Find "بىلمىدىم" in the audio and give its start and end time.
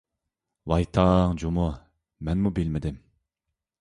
2.59-2.99